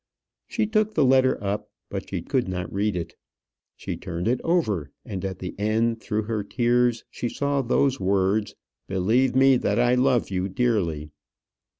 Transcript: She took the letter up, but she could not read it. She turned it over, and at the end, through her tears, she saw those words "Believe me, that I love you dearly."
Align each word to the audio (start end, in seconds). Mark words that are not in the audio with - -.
She 0.47 0.65
took 0.65 0.95
the 0.95 1.05
letter 1.05 1.37
up, 1.43 1.69
but 1.91 2.09
she 2.09 2.23
could 2.23 2.47
not 2.47 2.73
read 2.73 2.95
it. 2.95 3.15
She 3.75 3.97
turned 3.97 4.27
it 4.27 4.41
over, 4.43 4.89
and 5.05 5.23
at 5.23 5.37
the 5.37 5.53
end, 5.59 6.01
through 6.01 6.23
her 6.23 6.43
tears, 6.43 7.03
she 7.11 7.29
saw 7.29 7.61
those 7.61 7.99
words 7.99 8.55
"Believe 8.87 9.35
me, 9.35 9.57
that 9.57 9.77
I 9.77 9.93
love 9.93 10.31
you 10.31 10.49
dearly." 10.49 11.11